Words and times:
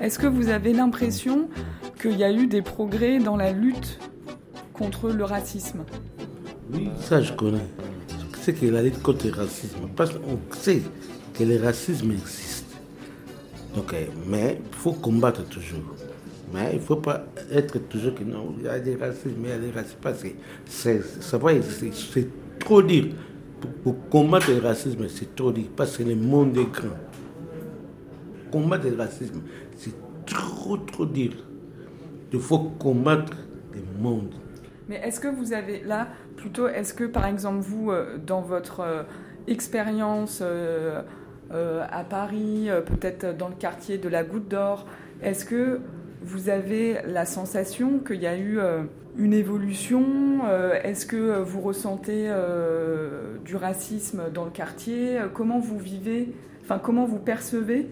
Est-ce 0.00 0.18
que 0.18 0.26
vous 0.26 0.48
avez 0.48 0.72
l'impression 0.72 1.50
qu'il 2.00 2.16
y 2.16 2.24
a 2.24 2.32
eu 2.32 2.46
des 2.46 2.62
progrès 2.62 3.18
dans 3.18 3.36
la 3.36 3.52
lutte 3.52 3.98
contre 4.72 5.10
le 5.10 5.24
racisme? 5.24 5.84
Oui, 6.72 6.88
ça 7.02 7.20
je 7.20 7.34
connais. 7.34 7.66
C'est 8.40 8.54
que 8.54 8.64
la 8.64 8.80
lutte 8.80 9.02
contre 9.02 9.26
le 9.26 9.34
racisme, 9.34 9.88
parce 9.94 10.12
qu'on 10.14 10.38
sait 10.52 10.80
que 11.34 11.44
le 11.44 11.62
racisme 11.62 12.12
existe. 12.12 12.64
Donc, 13.74 13.94
mais 14.26 14.58
il 14.72 14.74
faut 14.74 14.92
combattre 14.92 15.44
toujours. 15.44 15.94
Mais 16.54 16.70
il 16.72 16.78
ne 16.78 16.82
faut 16.82 16.96
pas 16.96 17.26
être 17.52 17.78
toujours 17.88 18.14
que 18.14 18.24
non, 18.24 18.54
il 18.58 18.64
y 18.64 18.68
a 18.68 18.80
des 18.80 18.96
racismes, 18.96 19.42
il 19.44 19.50
y 19.50 19.52
a 19.52 19.58
des 19.58 19.70
racismes. 19.70 19.98
Parce 20.00 20.22
que 20.22 20.28
c'est, 20.64 21.02
c'est 21.20 22.28
trop 22.58 22.80
dire. 22.82 23.08
Pour, 23.82 24.08
combattre 24.08 24.50
le 24.50 24.66
racisme, 24.66 25.06
c'est 25.08 25.36
trop 25.36 25.52
dire. 25.52 25.66
Parce 25.76 25.98
que 25.98 26.04
le 26.04 26.16
monde 26.16 26.56
est 26.56 26.72
grand. 26.72 26.96
Combattre 28.50 28.86
le 28.88 28.96
racisme, 28.96 29.42
c'est 29.76 29.94
trop, 30.26 30.76
trop 30.76 31.06
dire. 31.06 31.32
Il 32.32 32.40
faut 32.40 32.58
combattre 32.78 33.36
le 33.74 34.02
monde. 34.02 34.34
Mais 34.90 34.96
est-ce 35.04 35.20
que 35.20 35.28
vous 35.28 35.52
avez 35.52 35.82
là, 35.84 36.08
plutôt, 36.36 36.66
est-ce 36.66 36.94
que 36.94 37.04
par 37.04 37.24
exemple 37.26 37.60
vous, 37.60 37.92
euh, 37.92 38.18
dans 38.18 38.40
votre 38.40 38.80
euh, 38.80 39.02
expérience 39.46 40.40
euh, 40.42 41.02
à 41.52 42.02
Paris, 42.02 42.68
peut-être 42.86 43.36
dans 43.36 43.48
le 43.48 43.54
quartier 43.54 43.98
de 43.98 44.08
la 44.08 44.22
Goutte 44.24 44.48
d'Or, 44.48 44.86
est-ce 45.22 45.44
que 45.44 45.80
vous 46.22 46.48
avez 46.48 46.98
la 47.06 47.24
sensation 47.24 47.98
qu'il 47.98 48.20
y 48.20 48.26
a 48.26 48.38
eu 48.38 48.60
une 49.16 49.32
évolution 49.32 50.04
Est-ce 50.84 51.06
que 51.06 51.40
vous 51.40 51.60
ressentez 51.60 52.30
du 53.44 53.56
racisme 53.56 54.30
dans 54.32 54.44
le 54.44 54.52
quartier 54.52 55.18
Comment 55.34 55.58
vous 55.58 55.78
vivez, 55.78 56.32
enfin 56.62 56.78
comment 56.78 57.04
vous 57.04 57.18
percevez 57.18 57.88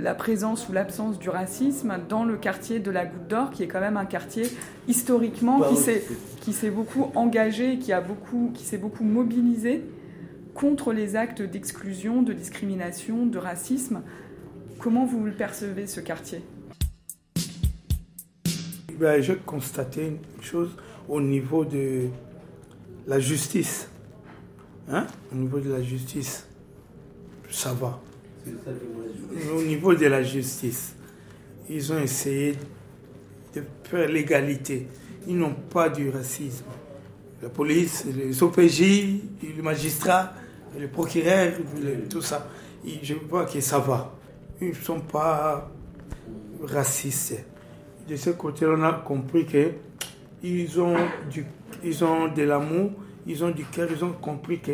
la 0.00 0.14
présence 0.14 0.68
ou 0.68 0.72
l'absence 0.72 1.18
du 1.18 1.28
racisme 1.28 1.96
dans 2.08 2.24
le 2.24 2.36
quartier 2.36 2.80
de 2.80 2.90
la 2.90 3.04
Goutte 3.04 3.28
d'Or, 3.28 3.50
qui 3.50 3.62
est 3.62 3.68
quand 3.68 3.80
même 3.80 3.96
un 3.96 4.06
quartier 4.06 4.44
historiquement 4.88 5.58
bah 5.58 5.68
qui 6.40 6.52
s'est 6.52 6.70
beaucoup 6.70 7.10
engagé, 7.14 7.78
qui 7.78 7.92
a 7.92 8.00
beaucoup, 8.00 8.50
qui 8.54 8.64
s'est 8.64 8.78
beaucoup 8.78 9.04
mobilisé 9.04 9.82
contre 10.54 10.92
les 10.92 11.16
actes 11.16 11.42
d'exclusion, 11.42 12.22
de 12.22 12.32
discrimination, 12.32 13.26
de 13.26 13.38
racisme. 13.38 14.02
Comment 14.78 15.04
vous 15.04 15.24
le 15.24 15.32
percevez 15.32 15.86
ce 15.86 16.00
quartier? 16.00 16.42
Ben, 18.98 19.22
Je 19.22 19.32
constatais 19.32 20.08
une 20.08 20.42
chose 20.42 20.70
au 21.08 21.20
niveau 21.20 21.64
de 21.64 22.08
la 23.06 23.20
justice. 23.20 23.88
Hein? 24.90 25.06
Au 25.32 25.36
niveau 25.36 25.60
de 25.60 25.70
la 25.70 25.82
justice, 25.82 26.46
ça 27.50 27.72
va 27.72 28.00
au 29.54 29.62
niveau 29.62 29.94
de 29.94 30.06
la 30.06 30.22
justice, 30.22 30.94
ils 31.68 31.92
ont 31.92 31.98
essayé 31.98 32.56
de 33.54 33.62
faire 33.84 34.08
l'égalité. 34.08 34.86
Ils 35.26 35.36
n'ont 35.36 35.54
pas 35.54 35.88
du 35.88 36.10
racisme. 36.10 36.64
La 37.42 37.48
police, 37.48 38.04
les 38.14 38.42
OPJ, 38.42 38.80
les 38.80 39.62
magistrats, 39.62 40.32
les 40.78 40.88
procureurs, 40.88 41.52
tout 42.08 42.22
ça, 42.22 42.48
je 43.02 43.14
vois 43.28 43.46
que 43.46 43.60
ça 43.60 43.78
va. 43.78 44.14
Ils 44.60 44.68
ne 44.68 44.74
sont 44.74 45.00
pas 45.00 45.70
racistes. 46.62 47.44
De 48.08 48.16
ce 48.16 48.30
côté, 48.30 48.66
on 48.66 48.82
a 48.82 48.92
compris 48.92 49.46
ont, 50.80 50.96
ils 51.84 52.04
ont 52.04 52.28
de 52.28 52.42
l'amour, 52.42 52.90
ils 53.26 53.44
ont 53.44 53.50
du 53.50 53.64
cœur, 53.64 53.88
ils 53.94 54.04
ont 54.04 54.12
compris 54.12 54.60
que 54.60 54.72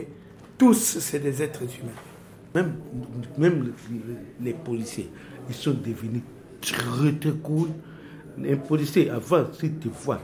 tous, 0.59 0.99
c'est 0.99 1.19
des 1.19 1.43
êtres 1.43 1.63
humains. 1.63 1.93
Même, 2.57 2.73
même 3.37 3.73
les, 4.41 4.55
policiers, 4.55 5.11
ils 5.47 5.55
sont 5.55 5.75
devenus 5.75 6.23
très 6.63 7.13
très 7.13 7.33
cool. 7.43 7.69
Un 8.43 8.57
policier, 8.57 9.11
avant, 9.11 9.53
si 9.53 9.73
tu 9.73 9.91
vois, 9.91 10.23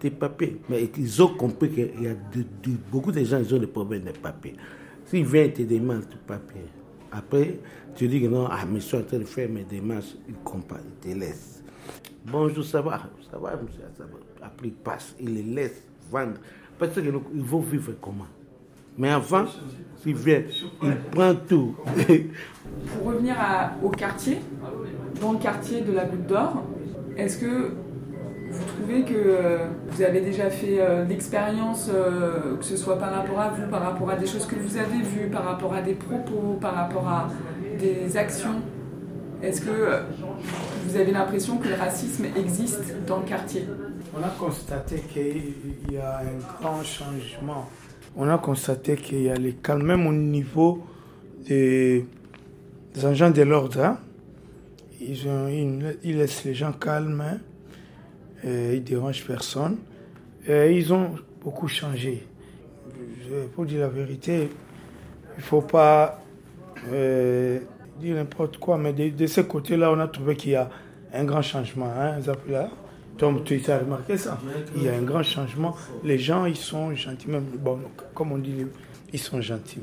tes 0.00 0.10
papiers. 0.10 0.60
Mais 0.68 0.90
ils 0.98 1.22
ont 1.22 1.28
compris 1.28 1.70
qu'il 1.70 2.02
y 2.02 2.08
a 2.08 2.14
beaucoup 2.90 3.12
de 3.12 3.22
gens, 3.22 3.38
ils 3.38 3.54
ont 3.54 3.58
des 3.58 3.68
problèmes 3.68 4.02
de 4.02 4.10
papiers. 4.10 4.56
S'ils 5.04 5.24
viennent 5.24 5.52
te 5.52 5.62
demander 5.62 6.06
tes 6.06 6.16
papiers, 6.26 6.66
après, 7.12 7.60
tu 7.94 8.08
dis 8.08 8.20
que 8.20 8.26
non, 8.26 8.48
ah, 8.50 8.64
mais 8.68 8.80
je 8.80 8.86
suis 8.86 8.96
en 8.96 9.04
train 9.04 9.18
de 9.18 9.24
faire 9.24 9.48
mes 9.48 9.62
démarches, 9.62 10.16
ils 10.28 10.34
comprennent, 10.34 10.80
ils 11.04 11.12
te 11.12 11.16
laissent. 11.16 11.62
Bonjour, 12.24 12.64
ça 12.64 12.80
va, 12.80 13.02
ça 13.30 13.38
va, 13.38 13.54
monsieur, 13.54 13.84
ça 13.96 14.02
va. 14.02 14.44
Après, 14.44 14.66
ils 14.66 14.74
passent, 14.74 15.14
ils 15.20 15.32
les 15.32 15.42
laissent 15.44 15.84
vendre. 16.10 16.40
Parce 16.76 16.92
qu'ils 16.92 17.12
vont 17.12 17.60
vivre 17.60 17.92
comment? 18.00 18.26
Mais 18.98 19.10
avant, 19.10 19.44
il 20.04 20.14
vient, 20.14 20.42
il 20.82 20.96
prend 21.10 21.34
tout. 21.34 21.74
Pour 22.86 23.06
revenir 23.06 23.36
au 23.82 23.88
quartier, 23.90 24.38
dans 25.20 25.32
le 25.32 25.38
quartier 25.38 25.80
de 25.80 25.92
la 25.92 26.04
Goutte 26.04 26.26
d'Or, 26.26 26.62
est-ce 27.16 27.38
que 27.38 27.72
vous 28.50 28.64
trouvez 28.64 29.02
que 29.02 29.14
euh, 29.14 29.58
vous 29.88 30.02
avez 30.02 30.20
déjà 30.20 30.50
fait 30.50 30.80
euh, 30.80 31.04
l'expérience, 31.04 31.90
euh, 31.92 32.56
que 32.56 32.64
ce 32.64 32.76
soit 32.76 32.98
par 32.98 33.12
rapport 33.12 33.40
à 33.40 33.50
vous, 33.50 33.68
par 33.68 33.82
rapport 33.82 34.10
à 34.10 34.16
des 34.16 34.26
choses 34.26 34.46
que 34.46 34.56
vous 34.56 34.76
avez 34.76 35.02
vues, 35.02 35.28
par 35.30 35.44
rapport 35.44 35.74
à 35.74 35.82
des 35.82 35.94
propos, 35.94 36.58
par 36.60 36.74
rapport 36.74 37.08
à 37.08 37.28
des 37.78 38.16
actions? 38.16 38.62
Est-ce 39.42 39.60
que 39.60 40.02
vous 40.86 40.96
avez 40.96 41.12
l'impression 41.12 41.58
que 41.58 41.68
le 41.68 41.74
racisme 41.74 42.24
existe 42.36 42.96
dans 43.06 43.18
le 43.18 43.24
quartier? 43.24 43.66
On 44.18 44.24
a 44.24 44.30
constaté 44.30 44.96
qu'il 45.12 45.92
y 45.92 45.98
a 45.98 46.20
un 46.20 46.60
grand 46.60 46.82
changement 46.82 47.68
on 48.16 48.28
a 48.28 48.38
constaté 48.38 48.96
qu'il 48.96 49.22
y 49.22 49.28
a 49.28 49.34
les 49.34 49.52
calmes, 49.52 49.84
même 49.84 50.06
au 50.06 50.12
niveau 50.12 50.84
des, 51.46 52.06
agents 53.02 53.30
de 53.30 53.42
l'ordre. 53.42 53.80
Hein. 53.80 53.98
Ils, 55.00 56.16
laissent 56.16 56.44
les 56.44 56.54
gens 56.54 56.72
calmes, 56.72 57.20
hein. 57.20 57.38
ils 58.42 58.50
ne 58.50 58.78
dérangent 58.78 59.26
personne. 59.26 59.76
ils 60.48 60.92
ont 60.92 61.10
beaucoup 61.42 61.68
changé. 61.68 62.26
Pour 63.54 63.66
dire 63.66 63.80
la 63.80 63.88
vérité, 63.88 64.48
il 65.36 65.40
ne 65.40 65.42
faut 65.42 65.60
pas 65.60 66.20
euh, 66.92 67.60
dire 68.00 68.16
n'importe 68.16 68.58
quoi, 68.58 68.78
mais 68.78 68.92
de, 68.92 69.26
ce 69.26 69.40
côté-là, 69.40 69.92
on 69.92 69.98
a 69.98 70.08
trouvé 70.08 70.36
qu'il 70.36 70.52
y 70.52 70.56
a 70.56 70.70
un 71.12 71.24
grand 71.24 71.42
changement. 71.42 71.92
Hein, 71.96 72.18
Tom, 73.18 73.42
tu 73.44 73.62
as 73.68 73.78
remarqué 73.78 74.16
ça? 74.16 74.38
Il 74.76 74.82
y 74.82 74.88
a 74.88 74.94
un 74.94 75.02
grand 75.02 75.22
changement. 75.22 75.74
Les 76.04 76.18
gens, 76.18 76.44
ils 76.44 76.56
sont 76.56 76.94
gentils. 76.94 77.30
Même, 77.30 77.44
bon, 77.58 77.78
comme 78.14 78.32
on 78.32 78.38
dit, 78.38 78.66
ils 79.12 79.18
sont 79.18 79.40
gentils. 79.40 79.80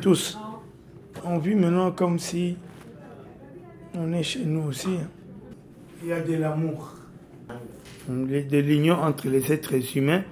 Tous. 0.00 0.38
On 1.24 1.38
vit 1.38 1.54
maintenant 1.54 1.90
comme 1.92 2.18
si 2.18 2.56
on 3.94 4.12
est 4.12 4.22
chez 4.22 4.44
nous 4.44 4.68
aussi. 4.68 4.88
Hein. 4.88 5.08
Il 6.02 6.08
y 6.08 6.12
a 6.12 6.20
de 6.20 6.34
l'amour, 6.34 6.94
de 8.08 8.58
l'union 8.58 8.94
entre 8.94 9.28
les 9.28 9.52
êtres 9.52 9.74
humains. 9.96 10.22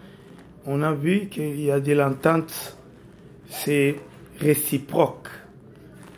On 0.65 0.83
a 0.83 0.93
vu 0.93 1.29
qu'il 1.29 1.61
y 1.61 1.71
a 1.71 1.79
de 1.79 1.93
l'entente. 1.93 2.79
C'est 3.51 3.97
réciproque. 4.41 5.29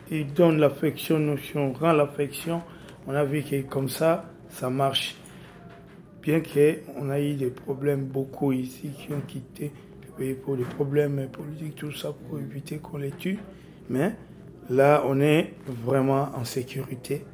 Ils 0.09 0.31
donnent 0.33 0.59
l'affection, 0.59 1.19
nous 1.19 1.37
on 1.55 1.73
rend 1.73 1.93
l'affection. 1.93 2.61
On 3.07 3.15
a 3.15 3.23
vu 3.23 3.41
que 3.43 3.61
comme 3.61 3.89
ça, 3.89 4.25
ça 4.49 4.69
marche 4.69 5.15
bien 6.21 6.41
qu'on 6.41 7.09
a 7.09 7.19
eu 7.19 7.33
des 7.33 7.49
problèmes 7.49 8.05
beaucoup 8.05 8.51
ici 8.51 8.89
qui 8.89 9.13
ont 9.13 9.21
quitté 9.21 9.71
le 10.07 10.13
pays 10.13 10.33
pour 10.33 10.55
des 10.55 10.63
problèmes 10.63 11.27
politiques, 11.31 11.75
tout 11.75 11.91
ça 11.91 12.13
pour 12.13 12.39
éviter 12.39 12.77
qu'on 12.77 12.97
les 12.97 13.11
tue. 13.11 13.39
Mais 13.89 14.13
là, 14.69 15.03
on 15.07 15.19
est 15.19 15.53
vraiment 15.67 16.29
en 16.35 16.45
sécurité. 16.45 17.25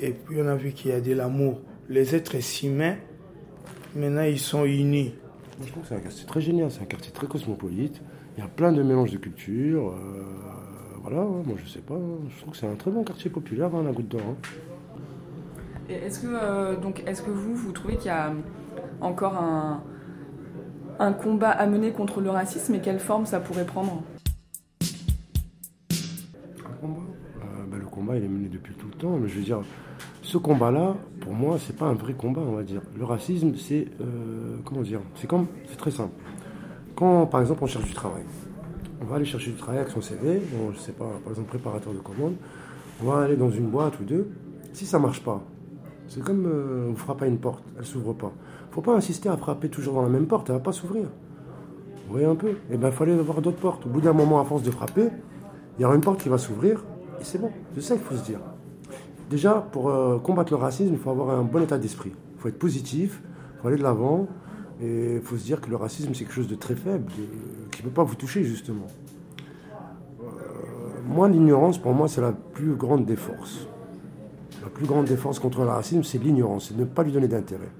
Et 0.00 0.10
puis 0.12 0.36
on 0.40 0.46
a 0.46 0.54
vu 0.54 0.72
qu'il 0.72 0.90
y 0.90 0.94
a 0.94 1.00
de 1.00 1.12
l'amour. 1.12 1.60
Les 1.88 2.14
êtres 2.14 2.36
humains, 2.64 2.96
maintenant, 3.94 4.22
ils 4.22 4.38
sont 4.38 4.64
unis. 4.64 5.14
Je 5.64 5.70
trouve 5.70 5.82
que 5.82 5.88
c'est 5.88 5.96
un 5.96 6.00
quartier 6.00 6.26
très 6.26 6.40
génial, 6.40 6.70
c'est 6.70 6.82
un 6.82 6.86
quartier 6.86 7.12
très 7.12 7.26
cosmopolite. 7.26 8.00
Il 8.36 8.40
y 8.40 8.44
a 8.44 8.48
plein 8.48 8.72
de 8.72 8.82
mélanges 8.82 9.10
de 9.10 9.18
cultures. 9.18 9.88
Euh, 9.88 10.22
voilà, 11.02 11.22
moi 11.22 11.56
je 11.56 11.68
sais 11.68 11.80
pas. 11.80 11.98
Je 12.28 12.40
trouve 12.40 12.52
que 12.52 12.58
c'est 12.58 12.68
un 12.68 12.76
très 12.76 12.90
bon 12.90 13.02
quartier 13.02 13.30
populaire, 13.30 13.74
hein, 13.74 13.82
la 13.82 13.92
Goutte 13.92 14.08
d'Or. 14.08 14.20
Hein. 14.20 14.36
Est-ce 15.88 16.20
que, 16.20 16.26
euh, 16.30 16.76
donc, 16.76 17.02
est-ce 17.06 17.22
que 17.22 17.30
vous, 17.30 17.54
vous 17.54 17.72
trouvez 17.72 17.96
qu'il 17.96 18.08
y 18.08 18.10
a 18.10 18.32
encore 19.00 19.36
un, 20.98 21.12
combat 21.12 21.50
à 21.50 21.66
mener 21.66 21.92
contre 21.92 22.20
le 22.20 22.28
racisme 22.28 22.74
et 22.74 22.80
quelle 22.80 22.98
forme 22.98 23.24
ça 23.24 23.40
pourrait 23.40 23.64
prendre? 23.64 24.02
Un 26.60 26.72
combat? 26.80 27.00
Euh, 27.40 27.66
ben, 27.70 27.78
Le 27.78 27.86
combat, 27.86 28.16
il 28.16 28.24
est 28.24 28.28
mené 28.28 28.48
depuis 28.48 28.74
tout 28.74 28.88
le 28.88 28.98
temps, 28.98 29.16
mais 29.16 29.28
je 29.28 29.38
veux 29.38 29.44
dire, 29.44 29.62
ce 30.20 30.36
combat-là, 30.36 30.94
pour 31.20 31.32
moi, 31.32 31.56
c'est 31.58 31.74
pas 31.74 31.86
un 31.86 31.94
vrai 31.94 32.12
combat, 32.12 32.42
on 32.42 32.56
va 32.56 32.64
dire. 32.64 32.82
Le 32.98 33.04
racisme, 33.04 33.54
c'est. 33.56 33.86
Euh, 34.02 34.58
comment 34.66 34.82
dire? 34.82 35.00
C'est 35.14 35.26
comme. 35.26 35.46
C'est 35.68 35.78
très 35.78 35.90
simple. 35.90 36.12
Quand, 36.96 37.24
par 37.26 37.40
exemple, 37.40 37.64
on 37.64 37.66
cherche 37.66 37.86
du 37.86 37.94
travail, 37.94 38.24
on 39.00 39.06
va 39.06 39.16
aller 39.16 39.24
chercher 39.24 39.52
du 39.52 39.56
travail 39.56 39.80
avec 39.80 39.90
son 39.90 40.02
CV, 40.02 40.42
bon, 40.52 40.72
je 40.72 40.78
sais 40.80 40.92
pas, 40.92 41.08
par 41.22 41.30
exemple, 41.30 41.48
préparateur 41.48 41.94
de 41.94 41.98
commande, 41.98 42.34
on 43.00 43.06
va 43.06 43.22
aller 43.22 43.36
dans 43.36 43.50
une 43.50 43.68
boîte 43.68 43.98
ou 44.00 44.04
deux. 44.04 44.28
Si 44.74 44.84
ça 44.84 44.98
marche 44.98 45.22
pas, 45.22 45.42
c'est 46.08 46.22
comme 46.22 46.46
euh, 46.46 46.90
on 46.90 46.94
frappe 46.96 47.22
à 47.22 47.26
une 47.26 47.38
porte, 47.38 47.62
elle 47.78 47.84
s'ouvre 47.84 48.14
pas. 48.14 48.32
Faut 48.70 48.80
pas 48.80 48.94
insister 48.94 49.28
à 49.28 49.36
frapper 49.36 49.68
toujours 49.68 49.94
dans 49.94 50.02
la 50.02 50.08
même 50.08 50.26
porte, 50.26 50.48
elle 50.48 50.56
va 50.56 50.60
pas 50.60 50.72
s'ouvrir. 50.72 51.04
Vous 52.06 52.12
voyez 52.12 52.26
un 52.26 52.34
peu? 52.34 52.52
Eh 52.70 52.78
bien, 52.78 52.88
il 52.88 52.94
fallait 52.94 53.12
avoir 53.12 53.42
d'autres 53.42 53.58
portes. 53.58 53.84
Au 53.84 53.90
bout 53.90 54.00
d'un 54.00 54.14
moment, 54.14 54.40
à 54.40 54.44
force 54.44 54.62
de 54.62 54.70
frapper, 54.70 55.10
il 55.78 55.82
y 55.82 55.84
aura 55.84 55.94
une 55.94 56.00
porte 56.00 56.20
qui 56.22 56.30
va 56.30 56.38
s'ouvrir 56.38 56.82
Et 57.20 57.24
c'est 57.24 57.38
bon, 57.38 57.50
c'est 57.74 57.82
ça 57.82 57.94
qu'il 57.96 58.04
faut 58.04 58.16
se 58.16 58.24
dire. 58.24 58.40
Déjà, 59.28 59.66
pour 59.72 59.90
euh, 59.90 60.18
combattre 60.18 60.52
le 60.52 60.56
racisme, 60.56 60.94
il 60.94 60.98
faut 60.98 61.10
avoir 61.10 61.38
un 61.38 61.42
bon 61.42 61.62
état 61.62 61.76
d'esprit. 61.76 62.12
Il 62.36 62.40
faut 62.40 62.48
être 62.48 62.58
positif, 62.58 63.22
il 63.22 63.60
faut 63.60 63.68
aller 63.68 63.76
de 63.76 63.82
l'avant. 63.82 64.26
Et 64.80 65.16
il 65.16 65.20
faut 65.20 65.36
se 65.36 65.44
dire 65.44 65.60
que 65.60 65.68
le 65.68 65.76
racisme, 65.76 66.14
c'est 66.14 66.24
quelque 66.24 66.32
chose 66.32 66.48
de 66.48 66.54
très 66.54 66.76
faible, 66.76 67.10
qui 67.72 67.82
ne 67.82 67.88
peut 67.88 67.94
pas 67.94 68.04
vous 68.04 68.14
toucher, 68.14 68.44
justement. 68.44 68.86
Euh, 70.22 70.24
moi, 71.06 71.28
l'ignorance, 71.28 71.78
pour 71.78 71.92
moi, 71.92 72.08
c'est 72.08 72.20
la 72.20 72.32
plus 72.32 72.74
grande 72.74 73.04
des 73.04 73.16
forces. 73.16 73.66
La 74.68 74.74
plus 74.74 74.84
grande 74.84 75.08
forces 75.16 75.38
contre 75.38 75.62
le 75.62 75.68
racisme, 75.68 76.02
c'est 76.02 76.22
l'ignorance, 76.22 76.68
c'est 76.68 76.76
ne 76.76 76.84
pas 76.84 77.02
lui 77.02 77.10
donner 77.10 77.26
d'intérêt. 77.26 77.70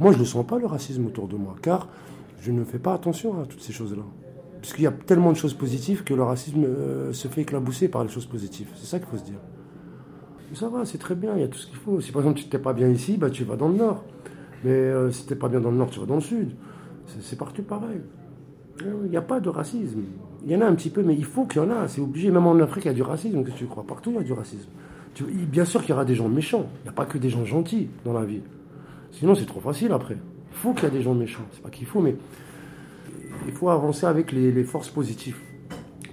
Moi, 0.00 0.12
je 0.12 0.18
ne 0.18 0.24
sens 0.24 0.46
pas 0.46 0.58
le 0.58 0.64
racisme 0.64 1.04
autour 1.04 1.28
de 1.28 1.36
moi, 1.36 1.54
car 1.60 1.88
je 2.40 2.52
ne 2.52 2.64
fais 2.64 2.78
pas 2.78 2.94
attention 2.94 3.38
à 3.38 3.44
toutes 3.44 3.60
ces 3.60 3.74
choses-là. 3.74 4.02
Puisqu'il 4.62 4.84
y 4.84 4.86
a 4.86 4.92
tellement 4.92 5.30
de 5.30 5.36
choses 5.36 5.52
positives 5.52 6.04
que 6.04 6.14
le 6.14 6.22
racisme 6.22 6.64
euh, 6.64 7.12
se 7.12 7.28
fait 7.28 7.42
éclabousser 7.42 7.88
par 7.88 8.02
les 8.02 8.08
choses 8.08 8.24
positives. 8.24 8.68
C'est 8.76 8.86
ça 8.86 8.98
qu'il 8.98 9.08
faut 9.08 9.18
se 9.18 9.24
dire. 9.24 9.40
ça 10.54 10.70
va, 10.70 10.86
c'est 10.86 10.96
très 10.96 11.14
bien, 11.14 11.34
il 11.34 11.42
y 11.42 11.44
a 11.44 11.48
tout 11.48 11.58
ce 11.58 11.66
qu'il 11.66 11.76
faut. 11.76 12.00
Si 12.00 12.12
par 12.12 12.22
exemple 12.22 12.38
tu 12.38 12.44
n'étais 12.46 12.58
pas 12.58 12.72
bien 12.72 12.88
ici, 12.88 13.18
bah, 13.18 13.28
tu 13.28 13.44
vas 13.44 13.56
dans 13.56 13.68
le 13.68 13.76
nord. 13.76 14.02
Mais 14.64 14.70
euh, 14.70 15.10
si 15.10 15.26
tu 15.26 15.34
n'es 15.34 15.38
pas 15.38 15.50
bien 15.50 15.60
dans 15.60 15.70
le 15.70 15.76
nord, 15.76 15.90
tu 15.90 16.00
vas 16.00 16.06
dans 16.06 16.14
le 16.14 16.22
sud. 16.22 16.52
C'est 17.20 17.36
partout 17.36 17.62
pareil. 17.62 18.00
Il 18.80 19.10
n'y 19.10 19.18
a 19.18 19.22
pas 19.22 19.38
de 19.38 19.50
racisme. 19.50 20.00
Il 20.46 20.50
y 20.50 20.56
en 20.56 20.62
a 20.62 20.64
un 20.64 20.74
petit 20.74 20.88
peu, 20.88 21.02
mais 21.02 21.14
il 21.14 21.26
faut 21.26 21.44
qu'il 21.44 21.60
y 21.60 21.64
en 21.64 21.70
a. 21.70 21.88
C'est 21.88 22.00
obligé. 22.00 22.30
Même 22.30 22.46
en 22.46 22.58
Afrique, 22.58 22.86
il 22.86 22.88
y 22.88 22.90
a 22.90 22.94
du 22.94 23.02
racisme. 23.02 23.44
Que 23.44 23.50
tu 23.50 23.66
crois? 23.66 23.84
Partout, 23.86 24.10
il 24.12 24.16
y 24.16 24.20
a 24.20 24.22
du 24.22 24.32
racisme. 24.32 24.70
Bien 25.20 25.64
sûr 25.64 25.80
qu'il 25.80 25.90
y 25.90 25.92
aura 25.92 26.04
des 26.04 26.14
gens 26.14 26.28
méchants. 26.28 26.66
Il 26.80 26.82
n'y 26.84 26.88
a 26.88 26.92
pas 26.92 27.06
que 27.06 27.18
des 27.18 27.30
gens 27.30 27.44
gentils 27.44 27.88
dans 28.04 28.12
la 28.12 28.24
vie. 28.24 28.40
Sinon, 29.12 29.34
c'est 29.34 29.46
trop 29.46 29.60
facile 29.60 29.92
après. 29.92 30.16
Il 30.50 30.56
faut 30.56 30.72
qu'il 30.72 30.84
y 30.84 30.86
ait 30.86 30.90
des 30.90 31.02
gens 31.02 31.14
méchants. 31.14 31.44
C'est 31.52 31.62
pas 31.62 31.70
qu'il 31.70 31.86
faut, 31.86 32.00
mais 32.00 32.16
il 33.46 33.52
faut 33.52 33.68
avancer 33.68 34.06
avec 34.06 34.32
les, 34.32 34.64
forces 34.64 34.90
positives. 34.90 35.36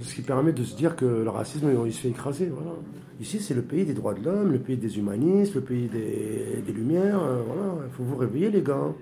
Ce 0.01 0.16
qui 0.16 0.22
permet 0.22 0.54
de 0.54 0.63
se 0.63 0.75
dire 0.75 0.96
que 0.96 1.06
le 1.06 1.30
racisme, 1.30 1.69
il 1.86 1.94
se 1.94 2.01
fait 2.01 2.10
écraser. 2.10 2.51
Voilà. 2.54 2.72
Ici, 3.19 3.40
c'est 3.40 3.54
le 3.54 3.62
pays 3.62 3.86
des 3.86 3.94
droits 3.94 4.13
de 4.13 4.24
l'homme, 4.24 4.51
le 4.54 4.60
pays 4.60 4.78
des 4.78 4.98
humanistes, 4.98 5.56
le 5.56 5.62
pays 5.62 5.90
des, 5.90 6.72
Lumières. 6.72 7.22
Euh, 7.22 7.42
voilà, 7.45 7.74
il 7.86 7.92
faut 7.92 8.04
vous 8.04 8.16
réveiller, 8.16 8.50
les 8.50 8.62
gars. 8.62 8.94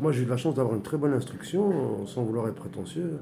Moi, 0.00 0.12
j'ai 0.12 0.22
eu 0.22 0.26
la 0.26 0.36
chance 0.36 0.54
d'avoir 0.54 0.76
une 0.76 0.82
très 0.82 0.98
bonne 0.98 1.14
instruction, 1.14 2.06
sans 2.06 2.24
vouloir 2.24 2.48
être 2.48 2.56
prétentieux. 2.56 3.18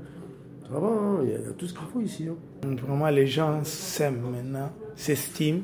Ça 0.68 0.80
va, 0.80 0.88
hein, 0.88 1.20
il 1.22 1.30
y, 1.30 1.34
a 1.34 1.52
tout 1.56 1.66
ce 1.66 1.74
qu'il 1.74 1.86
faut 1.92 2.00
ici. 2.00 2.26
Hein. 2.28 2.74
Vraiment, 2.82 3.08
les 3.08 3.26
gens 3.26 3.62
s'aiment 3.62 4.20
maintenant, 4.32 4.70
s'estiment. 4.96 5.60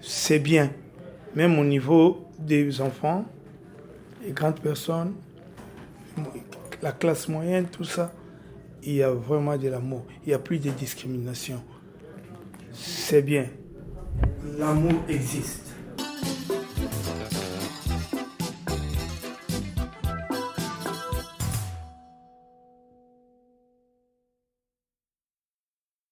C'est 0.00 0.38
bien. 0.38 0.70
Même 1.34 1.58
au 1.58 1.64
niveau 1.64 2.26
des 2.38 2.80
enfants, 2.80 3.24
les 4.24 4.32
grandes 4.32 4.60
personnes, 4.60 5.14
la 6.82 6.92
classe 6.92 7.28
moyenne, 7.28 7.66
tout 7.66 7.84
ça, 7.84 8.12
il 8.82 8.94
y 8.94 9.02
a 9.02 9.10
vraiment 9.10 9.56
de 9.56 9.68
l'amour. 9.68 10.04
Il 10.24 10.28
n'y 10.28 10.34
a 10.34 10.38
plus 10.38 10.58
de 10.58 10.70
discrimination. 10.70 11.62
C'est 12.72 13.22
bien. 13.22 13.46
L'amour 14.58 15.02
existe. 15.08 15.65